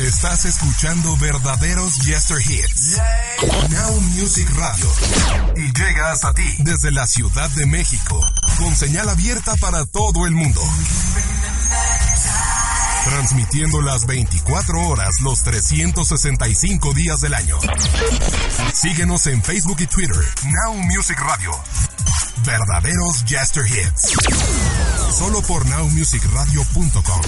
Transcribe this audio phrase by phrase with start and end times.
[0.00, 2.98] Estás escuchando verdaderos Yester Hits.
[3.70, 4.88] Now Music Radio.
[5.56, 8.20] Y llega hasta ti desde la Ciudad de México.
[8.58, 10.62] Con señal abierta para todo el mundo.
[13.04, 17.58] Transmitiendo las 24 horas, los 365 días del año.
[18.72, 20.24] Síguenos en Facebook y Twitter.
[20.44, 21.50] Now Music Radio.
[22.44, 24.12] Verdaderos Jester Hits.
[25.10, 27.20] Solo por nowmusicradio.com.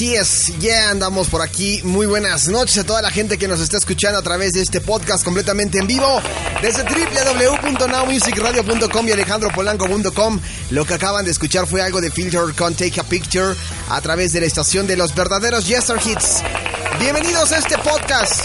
[0.00, 1.82] Así es, ya andamos por aquí.
[1.84, 4.80] Muy buenas noches a toda la gente que nos está escuchando a través de este
[4.80, 6.22] podcast completamente en vivo
[6.62, 10.40] desde www.nowmusicradio.com y alejandropolanco.com.
[10.70, 13.54] Lo que acaban de escuchar fue algo de Filter con Take a Picture
[13.90, 16.36] a través de la estación de los verdaderos Yester Hits.
[16.98, 18.40] Bienvenidos a este podcast,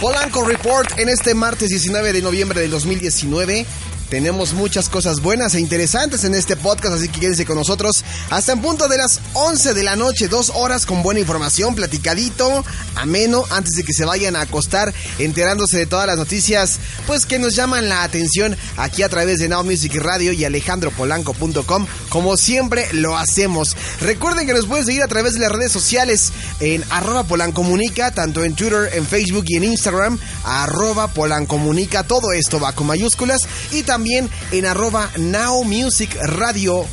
[0.00, 3.66] Polanco Report, en este martes 19 de noviembre del 2019.
[4.12, 8.52] Tenemos muchas cosas buenas e interesantes en este podcast, así que quédense con nosotros hasta
[8.52, 12.62] en punto de las 11 de la noche, dos horas con buena información, platicadito,
[12.96, 17.38] ameno, antes de que se vayan a acostar, enterándose de todas las noticias, pues que
[17.38, 22.92] nos llaman la atención aquí a través de Now Music Radio y alejandropolanco.com, como siempre
[22.92, 23.74] lo hacemos.
[24.02, 28.44] Recuerden que nos pueden seguir a través de las redes sociales en arroba polancomunica, tanto
[28.44, 33.40] en Twitter, en Facebook y en Instagram, arroba polancomunica, todo esto va con mayúsculas
[33.70, 36.84] y también también en arroba Now Music Radio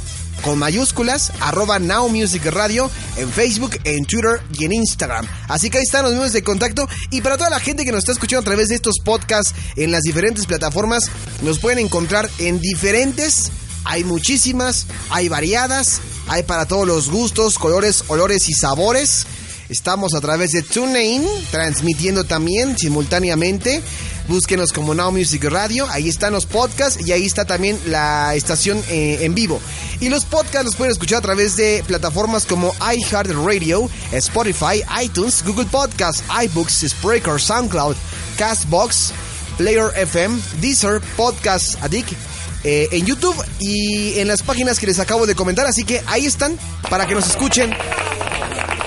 [0.44, 5.28] con mayúsculas, arroba Now Music Radio, en Facebook, en Twitter y en Instagram.
[5.48, 6.88] Así que ahí están los medios de contacto.
[7.10, 9.92] Y para toda la gente que nos está escuchando a través de estos podcasts en
[9.92, 11.06] las diferentes plataformas,
[11.42, 13.50] nos pueden encontrar en diferentes,
[13.86, 19.26] hay muchísimas, hay variadas, hay para todos los gustos, colores, olores y sabores.
[19.68, 23.82] Estamos a través de TuneIn, transmitiendo también simultáneamente.
[24.30, 28.78] Búsquenos como Now Music Radio, ahí están los podcasts y ahí está también la estación
[28.88, 29.60] eh, en vivo.
[30.00, 35.66] Y los podcasts los pueden escuchar a través de plataformas como iHeartRadio, Spotify, iTunes, Google
[35.66, 37.96] Podcasts, iBooks, Spreaker, SoundCloud,
[38.38, 39.14] Castbox,
[39.58, 42.14] Player FM, Deezer, Podcast Addict,
[42.64, 45.66] eh, en YouTube y en las páginas que les acabo de comentar.
[45.66, 46.56] Así que ahí están
[46.88, 47.74] para que nos escuchen.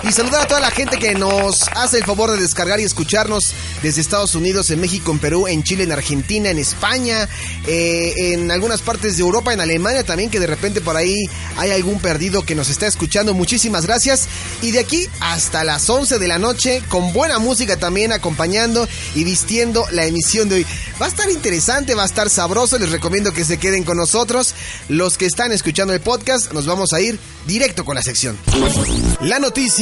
[0.04, 3.54] Y saludar a toda la gente que nos hace el favor de descargar y escucharnos
[3.82, 7.28] desde Estados Unidos, en México, en Perú, en Chile, en Argentina, en España,
[7.68, 11.14] eh, en algunas partes de Europa, en Alemania también, que de repente por ahí
[11.56, 13.32] hay algún perdido que nos está escuchando.
[13.32, 14.26] Muchísimas gracias.
[14.60, 19.22] Y de aquí hasta las 11 de la noche, con buena música también acompañando y
[19.22, 20.66] vistiendo la emisión de hoy.
[21.00, 22.76] Va a estar interesante, va a estar sabroso.
[22.78, 24.54] Les recomiendo que se queden con nosotros.
[24.88, 28.36] Los que están escuchando el podcast, nos vamos a ir directo con la sección.
[29.20, 29.38] La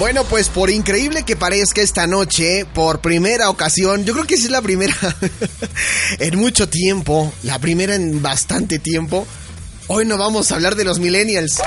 [0.00, 4.46] Bueno, pues por increíble que parezca esta noche, por primera ocasión, yo creo que sí
[4.46, 4.94] es la primera
[6.18, 9.26] en mucho tiempo, la primera en bastante tiempo,
[9.88, 11.58] hoy no vamos a hablar de los millennials.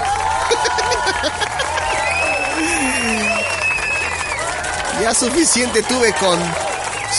[4.99, 6.39] ya suficiente tuve con...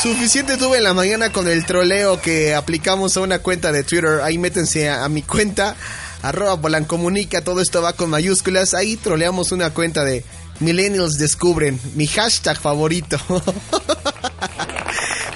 [0.02, 4.20] Suficiente tuve en la mañana con el troleo que aplicamos a una cuenta de Twitter.
[4.20, 5.76] Ahí métense a, a mi cuenta,
[6.22, 8.74] arroba Polancomunica, todo esto va con mayúsculas.
[8.74, 10.24] Ahí troleamos una cuenta de
[10.60, 13.18] Millennials descubren mi hashtag favorito.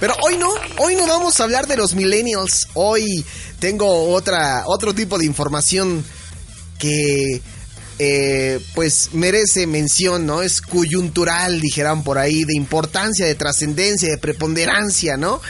[0.01, 0.49] Pero hoy no,
[0.79, 2.69] hoy no vamos a hablar de los millennials.
[2.75, 3.25] Hoy
[3.59, 6.05] tengo otra, otro tipo de información
[6.79, 7.43] que
[7.99, 10.43] eh, pues merece mención, ¿no?
[10.43, 15.41] Es coyuntural, dijeran por ahí, de importancia, de trascendencia, de preponderancia, ¿no?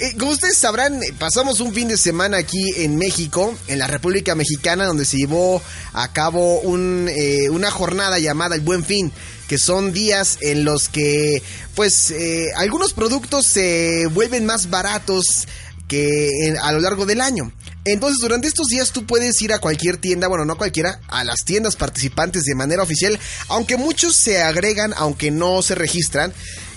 [0.00, 4.34] Eh, como ustedes sabrán, pasamos un fin de semana aquí en México, en la República
[4.34, 5.62] Mexicana, donde se llevó
[5.92, 9.12] a cabo un, eh, una jornada llamada El Buen Fin,
[9.46, 11.40] que son días en los que,
[11.76, 15.46] pues, eh, algunos productos se vuelven más baratos
[15.86, 17.52] que a lo largo del año.
[17.84, 21.44] Entonces, durante estos días tú puedes ir a cualquier tienda, bueno, no cualquiera, a las
[21.44, 23.18] tiendas participantes de manera oficial,
[23.48, 26.32] aunque muchos se agregan, aunque no se registran.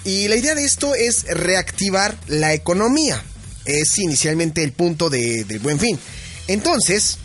[0.08, 3.22] Y la idea de esto es reactivar la economía.
[3.66, 6.00] Es inicialmente el punto de, del buen fin.
[6.48, 7.18] Entonces,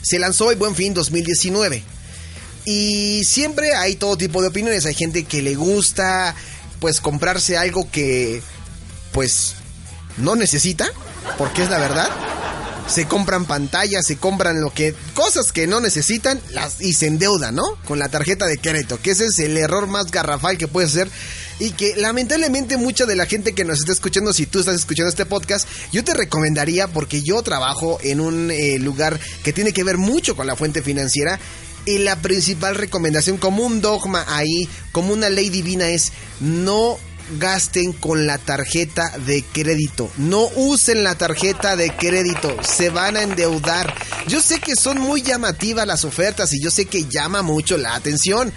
[0.00, 1.82] se lanzó el buen fin 2019.
[2.66, 4.86] Y siempre hay todo tipo de opiniones.
[4.86, 6.36] Hay gente que le gusta,
[6.78, 8.42] pues, comprarse algo que,
[9.10, 9.54] pues,
[10.18, 10.86] no necesita,
[11.36, 12.08] porque es la verdad.
[12.86, 17.56] Se compran pantallas, se compran lo que cosas que no necesitan las y se endeudan,
[17.56, 17.64] ¿no?
[17.88, 21.10] Con la tarjeta de crédito, que ese es el error más garrafal que puede ser
[21.58, 25.08] y que lamentablemente mucha de la gente que nos está escuchando, si tú estás escuchando
[25.08, 29.84] este podcast, yo te recomendaría porque yo trabajo en un eh, lugar que tiene que
[29.84, 31.38] ver mucho con la fuente financiera
[31.84, 36.98] y la principal recomendación como un dogma ahí, como una ley divina es no
[37.38, 40.10] gasten con la tarjeta de crédito.
[40.16, 42.56] No usen la tarjeta de crédito.
[42.62, 43.92] Se van a endeudar.
[44.26, 47.94] Yo sé que son muy llamativas las ofertas y yo sé que llama mucho la
[47.94, 48.52] atención.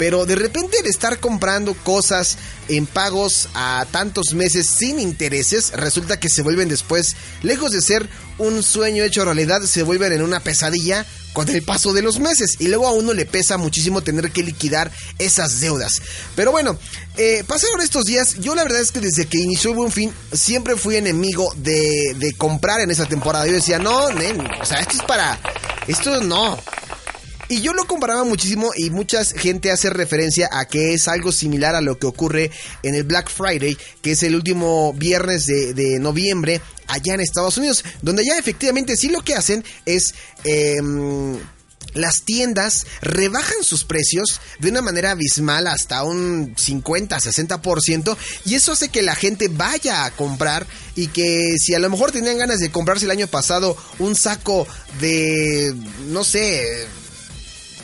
[0.00, 2.38] Pero de repente el estar comprando cosas
[2.68, 8.08] en pagos a tantos meses sin intereses, resulta que se vuelven después, lejos de ser
[8.38, 11.04] un sueño hecho realidad, se vuelven en una pesadilla
[11.34, 12.56] con el paso de los meses.
[12.60, 16.00] Y luego a uno le pesa muchísimo tener que liquidar esas deudas.
[16.34, 16.78] Pero bueno,
[17.18, 18.36] eh, pasaron estos días.
[18.38, 22.14] Yo la verdad es que desde que inició el buen fin, siempre fui enemigo de,
[22.16, 23.46] de comprar en esa temporada.
[23.46, 25.38] Yo decía, no, o sea, esto es para...
[25.86, 26.58] Esto no.
[27.50, 31.74] Y yo lo comparaba muchísimo y mucha gente hace referencia a que es algo similar
[31.74, 32.52] a lo que ocurre
[32.84, 37.84] en el Black Friday, que es el último viernes de, noviembre allá en Estados Unidos,
[38.02, 40.14] donde ya efectivamente sí lo que hacen es...
[40.44, 41.38] Em,
[41.94, 48.90] las tiendas rebajan sus precios de una manera abismal hasta un 50-60% y eso hace
[48.90, 52.70] que la gente vaya a comprar y que si a lo mejor tenían ganas de
[52.70, 54.68] comprarse el año pasado un saco
[55.00, 55.74] de,
[56.10, 56.86] no sé,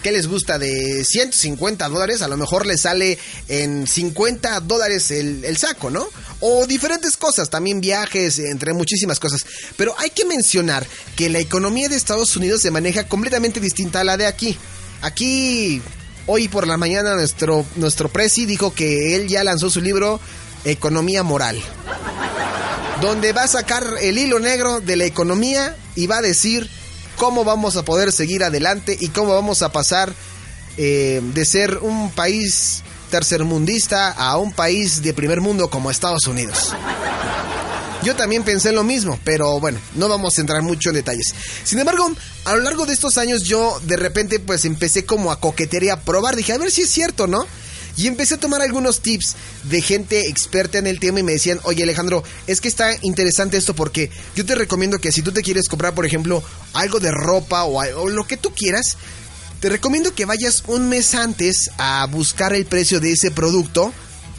[0.02, 0.58] ¿qué les gusta?
[0.58, 6.06] De 150 dólares, a lo mejor les sale en 50 dólares el, saco, ¿no?
[6.40, 9.44] O diferentes cosas, también viajes, entre muchísimas cosas.
[9.76, 14.04] Pero hay que mencionar que la economía de Estados Unidos se maneja completamente distinta a
[14.04, 14.56] la de aquí.
[15.02, 15.82] Aquí,
[16.26, 20.20] hoy por la mañana, nuestro, nuestro presi dijo que él ya lanzó su libro
[20.64, 21.60] Economía Moral.
[23.00, 26.70] Donde va a sacar el hilo negro de la economía y va a decir
[27.16, 30.12] cómo vamos a poder seguir adelante y cómo vamos a pasar
[30.76, 36.74] eh, de ser un país tercermundista a un país de primer mundo como Estados Unidos.
[38.02, 41.34] Yo también pensé lo mismo, pero bueno, no vamos a entrar mucho en detalles.
[41.64, 42.08] Sin embargo,
[42.44, 45.88] a lo largo de estos años yo de repente pues empecé como a coquetear y
[45.88, 46.36] a probar.
[46.36, 47.46] Dije, a ver si es cierto, ¿no?
[47.96, 51.60] Y empecé a tomar algunos tips de gente experta en el tema y me decían,
[51.64, 55.43] oye Alejandro, es que está interesante esto porque yo te recomiendo que si tú te
[55.43, 56.43] quieres comprar, por ejemplo,
[56.75, 58.98] algo de ropa o, lo que tú quieras,
[59.60, 63.93] te recomiendo que vayas un mes antes a buscar el precio de ese producto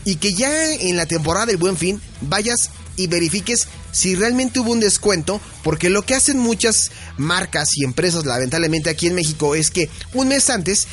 [0.05, 4.71] y que ya en la temporada del buen fin vayas y verifiques si realmente hubo
[4.71, 9.71] un descuento, porque lo que hacen muchas marcas y empresas, lamentablemente aquí en México, es
[9.71, 10.87] que un mes antes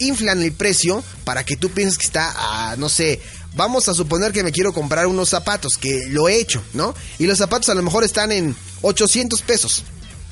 [0.00, 3.20] inflan el precio para que tú pienses que está a, no sé,
[3.56, 6.94] vamos a suponer que me quiero comprar unos zapatos, que lo he hecho, ¿no?
[7.18, 9.84] Y los zapatos a lo mejor están en 800 pesos.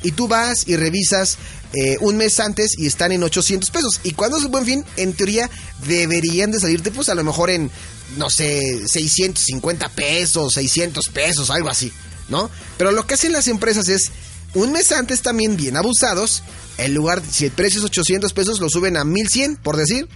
[0.03, 1.39] Y tú vas y revisas
[1.73, 4.01] eh, un mes antes y están en 800 pesos.
[4.05, 5.51] Y cuando es un buen fin, en teoría
[5.87, 7.71] deberían de salirte pues a lo mejor en,
[8.17, 11.93] no sé, 650 pesos, 600 pesos, algo así,
[12.29, 12.51] ¿no?
[12.79, 14.13] Pero lo que hacen las empresas es
[14.57, 16.43] un mes antes también bien abusados.
[16.79, 20.09] En lugar, si el precio es 800 pesos, lo suben a 1100, por decir.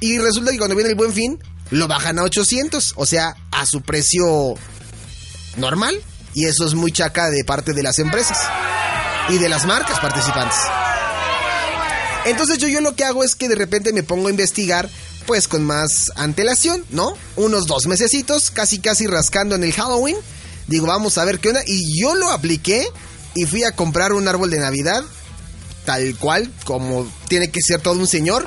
[0.00, 1.38] Y resulta que cuando viene el buen fin,
[1.70, 2.94] lo bajan a 800.
[2.96, 4.54] O sea, a su precio
[5.56, 5.94] normal.
[6.34, 8.38] Y eso es muy chaca de parte de las empresas.
[9.28, 10.58] Y de las marcas participantes.
[12.26, 14.90] Entonces yo, yo lo que hago es que de repente me pongo a investigar
[15.26, 17.16] pues con más antelación, ¿no?
[17.36, 20.16] Unos dos mesecitos, casi casi rascando en el Halloween.
[20.66, 21.62] Digo, vamos a ver qué onda.
[21.64, 22.86] Y yo lo apliqué
[23.34, 25.02] y fui a comprar un árbol de Navidad,
[25.84, 28.46] tal cual, como tiene que ser todo un señor.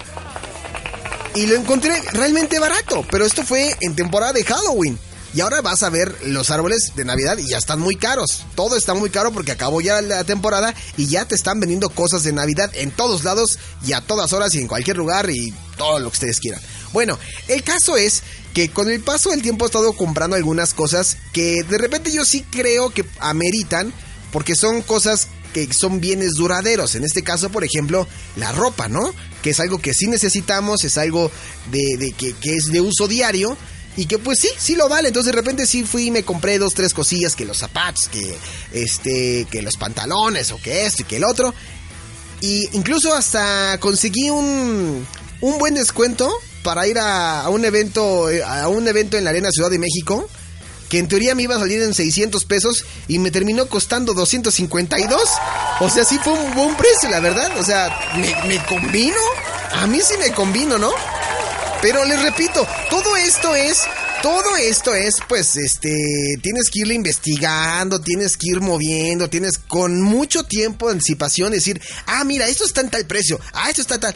[1.36, 4.98] Y lo encontré realmente barato, pero esto fue en temporada de Halloween.
[5.34, 8.46] Y ahora vas a ver los árboles de Navidad y ya están muy caros.
[8.56, 12.24] Todo está muy caro porque acabó ya la temporada y ya te están vendiendo cosas
[12.24, 16.00] de Navidad en todos lados y a todas horas y en cualquier lugar y todo
[16.00, 16.62] lo que ustedes quieran.
[16.92, 21.18] Bueno, el caso es que con el paso del tiempo he estado comprando algunas cosas
[21.34, 23.94] que de repente yo sí creo que ameritan
[24.32, 26.96] porque son cosas que son bienes duraderos.
[26.96, 29.14] En este caso, por ejemplo, la ropa, ¿no?
[29.42, 31.32] Que es algo que sí necesitamos, es algo
[31.72, 33.58] de, que, es de uso diario.
[33.96, 35.08] Y que pues sí, sí lo vale.
[35.08, 38.38] Entonces de repente sí fui y me compré dos, tres cosillas, que los zapatos, que
[38.72, 41.52] este, que los pantalones, o que esto y que el otro.
[42.40, 45.04] Y incluso hasta conseguí un,
[45.42, 46.32] un buen descuento
[46.62, 50.30] para ir a, a un evento, a un evento en la Arena Ciudad de México
[50.90, 55.22] que en teoría me iba a salir en 600 pesos y me terminó costando 252.
[55.80, 57.58] O sea, sí fue un buen precio, la verdad.
[57.58, 59.18] O sea, ¿me, me combino?
[59.74, 60.92] A mí sí me combino, ¿no?
[61.82, 63.84] Pero les repito, todo esto es
[64.22, 65.92] todo esto es, pues, este,
[66.42, 71.80] tienes que irle investigando, tienes que ir moviendo, tienes con mucho tiempo de anticipación decir,
[72.08, 74.16] ah, mira, esto está en tal precio, ah, esto está tal.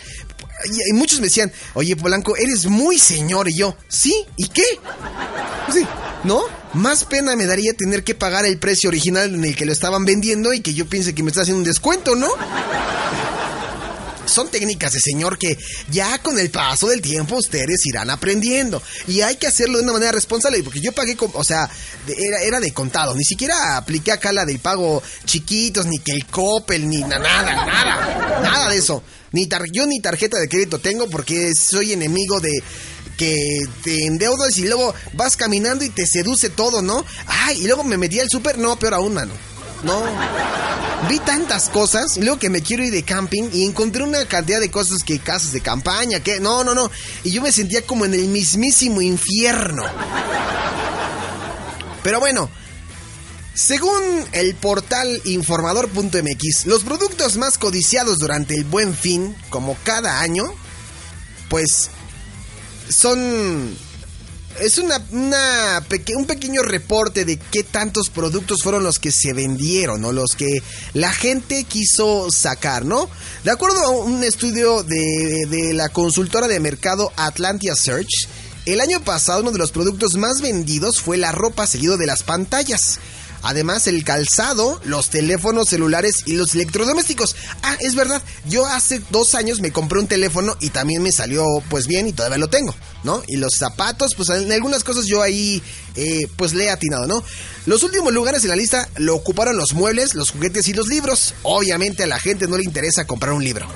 [0.66, 3.50] Y, muchos me decían, oye, Polanco, eres muy señor.
[3.50, 4.26] Y yo, ¿sí?
[4.38, 4.64] ¿Y qué?
[5.72, 5.86] Sí,
[6.24, 6.42] ¿no?
[6.74, 10.06] Más pena me daría tener que pagar el precio original en el que lo estaban
[10.06, 12.30] vendiendo y que yo piense que me está haciendo un descuento, ¿no?
[14.32, 15.58] son técnicas de señor que
[15.90, 18.82] ya con el paso del tiempo ustedes irán aprendiendo.
[19.08, 21.70] Y hay que hacerlo de una manera responsable, porque yo pagué, o sea,
[22.08, 23.14] era, era de contado.
[23.14, 28.40] Ni siquiera apliqué acá la del pago chiquitos, ni que el Coppel, ni nada, nada,
[28.42, 29.04] nada de eso.
[29.34, 32.62] Ni yo ni tarjeta de crédito tengo porque soy enemigo de
[33.18, 37.06] que te endeudas y luego vas caminando y te seduce todo, ¿no?
[37.28, 39.34] Ay, y luego me metí al súper, no, peor aún, mano.
[39.84, 40.04] No.
[41.10, 44.60] Vi tantas cosas, y luego que me quiero ir de camping y encontré una cantidad
[44.60, 46.92] de cosas que casas de campaña, que no, no, no.
[47.24, 49.84] Y yo me sentía como en el mismísimo infierno.
[52.04, 52.50] Pero bueno,
[53.54, 60.54] según el portal informador.mx, los productos más codiciados durante el buen fin, como cada año,
[61.50, 61.90] pues
[62.92, 63.76] son
[64.60, 70.12] es una, un pequeño reporte de qué tantos productos fueron los que se vendieron o
[70.12, 70.62] los que
[70.94, 73.10] la gente quiso sacar, ¿no?
[73.44, 78.28] De acuerdo a un estudio de, de la consultora de mercado Atlantia Search,
[78.66, 82.24] el año pasado uno de los productos más vendidos fue la ropa seguido de las
[82.24, 83.00] pantallas.
[83.44, 87.36] Además, el calzado, los teléfonos celulares y los electrodomésticos.
[87.64, 91.46] Ah, es verdad, yo hace dos años me compré un teléfono y también me salió
[91.70, 93.24] pues bien y todavía lo tengo, ¿no?
[93.28, 95.62] Y los zapatos, pues en algunas cosas yo ahí
[95.96, 97.24] eh, pues le he atinado, ¿no?
[97.66, 101.34] Los últimos lugares en la lista lo ocuparon los muebles, los juguetes y los libros.
[101.44, 103.68] Obviamente a la gente no le interesa comprar un libro.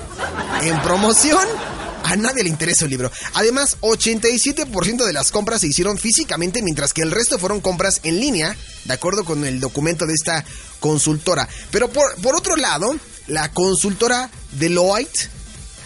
[0.62, 1.46] En promoción
[2.06, 3.10] a nadie le interesa el libro.
[3.34, 8.20] Además, 87% de las compras se hicieron físicamente, mientras que el resto fueron compras en
[8.20, 10.44] línea, de acuerdo con el documento de esta
[10.78, 11.48] consultora.
[11.70, 12.94] Pero por, por otro lado,
[13.26, 15.30] la consultora Deloitte,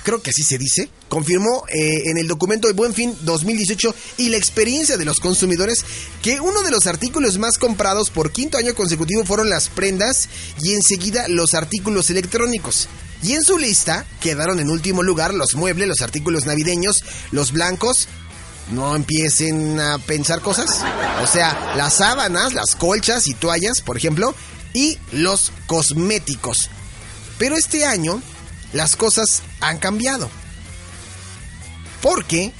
[0.02, 4.28] creo que así se dice, confirmó eh, en el documento de Buen Fin 2018 y
[4.28, 5.84] la experiencia de los consumidores
[6.22, 10.28] que uno de los artículos más comprados por quinto año consecutivo fueron las prendas
[10.62, 12.88] y enseguida los artículos electrónicos.
[13.22, 18.08] Y en su lista quedaron en último lugar los muebles, los artículos navideños, los blancos.
[18.70, 20.80] No empiecen a pensar cosas.
[21.22, 24.34] O sea, las sábanas, las colchas y toallas, por ejemplo,
[24.72, 26.70] y los cosméticos.
[27.38, 28.22] Pero este año
[28.72, 30.30] las cosas han cambiado.
[32.00, 32.52] Porque,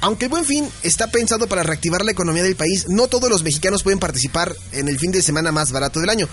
[0.00, 3.42] aunque el buen fin está pensado para reactivar la economía del país, no todos los
[3.42, 6.28] mexicanos pueden participar en el fin de semana más barato del año.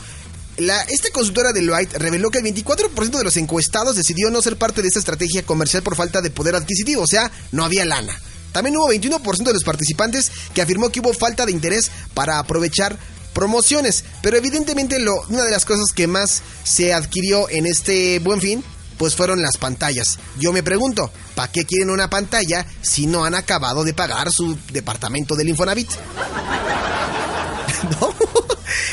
[0.58, 4.58] La, esta consultora de Deloitte reveló que el 24% de los encuestados decidió no ser
[4.58, 8.18] parte de esta estrategia comercial por falta de poder adquisitivo, o sea, no había lana.
[8.54, 12.98] También hubo 21% de los participantes que afirmó que hubo falta de interés para aprovechar
[13.34, 18.40] promociones, pero evidentemente lo, una de las cosas que más se adquirió en este buen
[18.40, 18.64] fin
[18.98, 20.20] pues fueron las pantallas.
[20.40, 24.58] Yo me pregunto, ¿para qué quieren una pantalla si no han acabado de pagar su
[24.72, 25.92] departamento del Infonavit?
[28.00, 28.16] ¿No?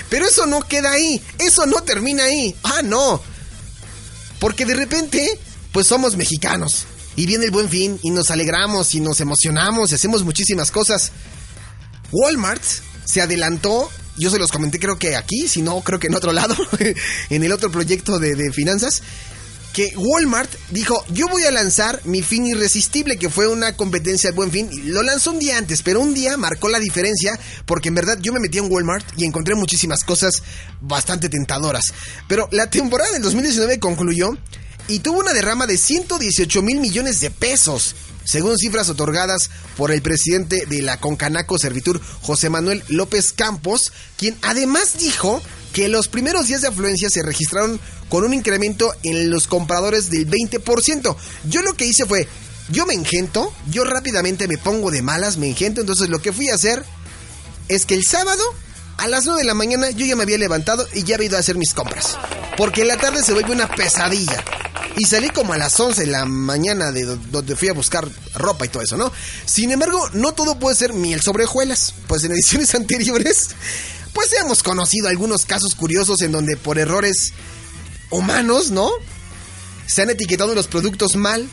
[0.09, 2.55] Pero eso no queda ahí, eso no termina ahí.
[2.63, 3.23] Ah, no.
[4.39, 5.39] Porque de repente,
[5.73, 6.87] pues somos mexicanos.
[7.15, 11.13] Y viene el buen fin y nos alegramos y nos emocionamos y hacemos muchísimas cosas.
[12.11, 12.63] Walmart
[13.05, 16.33] se adelantó, yo se los comenté creo que aquí, si no creo que en otro
[16.33, 16.55] lado,
[17.31, 19.03] en el otro proyecto de, de finanzas,
[19.73, 24.37] que Walmart dijo, yo voy a lanzar mi fin irresistible, que fue una competencia de
[24.37, 24.69] buen fin.
[24.93, 28.33] Lo lanzó un día antes, pero un día marcó la diferencia, porque en verdad yo
[28.33, 30.43] me metí en Walmart y encontré muchísimas cosas
[30.81, 31.93] bastante tentadoras.
[32.29, 34.37] Pero la temporada del 2019 concluyó
[34.89, 37.95] y tuvo una derrama de 118 mil millones de pesos.
[38.25, 44.37] Según cifras otorgadas por el presidente de la Concanaco Servitur, José Manuel López Campos, quien
[44.43, 47.81] además dijo que los primeros días de afluencia se registraron
[48.13, 51.17] con un incremento en los compradores del 20%.
[51.49, 52.29] Yo lo que hice fue,
[52.69, 56.51] yo me engento, yo rápidamente me pongo de malas, me engento, entonces lo que fui
[56.51, 56.85] a hacer
[57.69, 58.43] es que el sábado
[58.99, 61.39] a las 9 de la mañana yo ya me había levantado y ya había ido
[61.39, 62.19] a hacer mis compras.
[62.59, 64.45] Porque en la tarde se vuelve una pesadilla.
[64.99, 68.67] Y salí como a las 11 de la mañana de donde fui a buscar ropa
[68.67, 69.11] y todo eso, ¿no?
[69.47, 71.95] Sin embargo, no todo puede ser miel sobre hojuelas.
[72.09, 73.49] Pues en ediciones anteriores
[74.13, 77.33] pues hemos conocido algunos casos curiosos en donde por errores
[78.13, 78.89] humanos, ¿no?
[79.87, 81.49] Se han etiquetado los productos mal.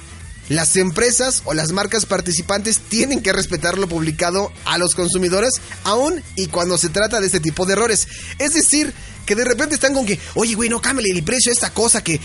[0.50, 5.52] Las empresas o las marcas participantes tienen que respetar lo publicado a los consumidores,
[5.84, 8.08] aún y cuando se trata de este tipo de errores.
[8.40, 8.92] Es decir,
[9.28, 12.04] que de repente están con que, oye, güey, no cámbiale el precio a esta cosa
[12.04, 12.20] que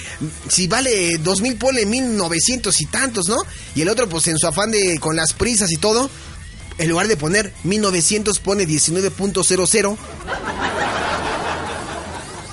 [0.49, 3.37] si vale dos mil, ponle mil novecientos y tantos, ¿no?
[3.75, 6.09] Y el otro, pues en su afán de con las prisas y todo,
[6.79, 9.99] en lugar de poner 1900 pone 19.00.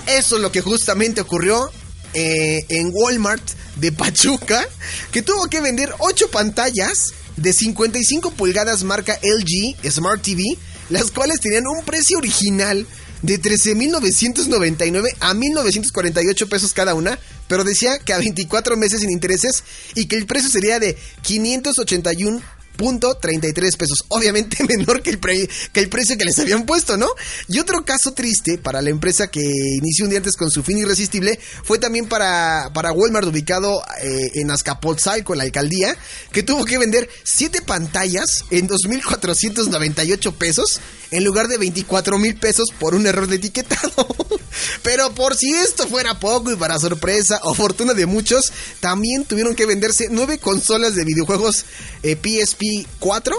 [0.07, 1.71] Eso es lo que justamente ocurrió
[2.13, 3.43] eh, en Walmart
[3.77, 4.67] de Pachuca,
[5.11, 10.43] que tuvo que vender 8 pantallas de 55 pulgadas marca LG Smart TV,
[10.89, 12.85] las cuales tenían un precio original
[13.21, 17.17] de 13.999 a 1.948 pesos cada una,
[17.47, 19.63] pero decía que a 24 meses sin intereses
[19.95, 22.41] y que el precio sería de 581
[22.81, 24.05] punto 33 pesos.
[24.07, 27.07] Obviamente menor que el, precio que les habían puesto, ¿no?
[27.47, 30.79] Y otro caso triste para la empresa que inició un día antes con su fin
[30.79, 35.95] irresistible fue también para, para Walmart ubicado eh, en Azcapotzalco, en la alcaldía,
[36.31, 42.69] que tuvo que vender 7 pantallas en 2.498 pesos en lugar de 24 mil pesos
[42.79, 44.07] por un error de etiquetado.
[44.83, 49.55] Pero por si esto fuera poco y para sorpresa o fortuna de muchos, también tuvieron
[49.55, 51.65] que venderse 9 consolas de videojuegos
[52.01, 53.35] PSP eh, 4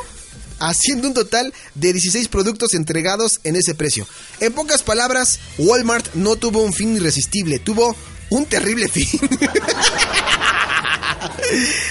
[0.62, 4.07] haciendo un total de 16 productos entregados en ese precio.
[4.41, 7.95] En pocas palabras, Walmart no tuvo un fin irresistible, tuvo
[8.31, 9.09] un terrible fin.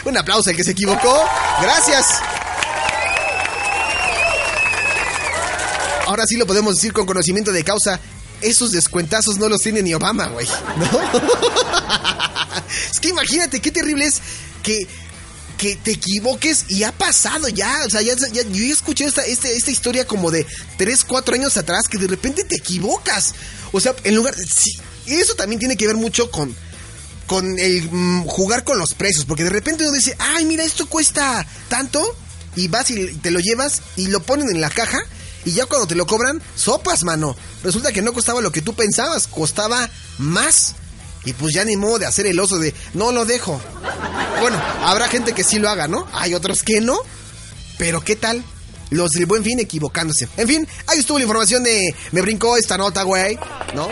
[0.05, 1.23] un aplauso al que se equivocó.
[1.61, 2.07] Gracias.
[6.07, 7.99] Ahora sí lo podemos decir con conocimiento de causa.
[8.41, 10.47] Esos descuentazos no los tiene ni Obama, güey.
[12.91, 14.19] es que imagínate qué terrible es
[14.63, 14.87] que
[15.61, 17.83] que te equivoques y ha pasado ya.
[17.85, 21.87] O sea, ya, yo escuché esta, este, esta historia como de 3, 4 años atrás
[21.87, 23.35] que de repente te equivocas.
[23.71, 24.43] O sea, en lugar de...
[25.05, 26.55] eso también tiene que ver mucho con,
[27.27, 29.25] con el mm, jugar con los precios.
[29.25, 32.01] Porque de repente uno dice, ay, mira, esto cuesta tanto.
[32.55, 34.97] Y vas y te lo llevas y lo ponen en la caja.
[35.45, 37.35] Y ya cuando te lo cobran, sopas, mano.
[37.63, 40.73] Resulta que no costaba lo que tú pensabas, costaba más.
[41.25, 43.61] Y pues ya ni modo de hacer el oso de no lo dejo.
[44.39, 46.07] Bueno, habrá gente que sí lo haga, ¿no?
[46.13, 46.97] Hay otros que no.
[47.77, 48.43] Pero ¿qué tal?
[48.89, 50.27] Los del buen fin equivocándose.
[50.37, 53.37] En fin, ahí estuvo la información de me brincó esta nota, güey,
[53.75, 53.87] ¿no?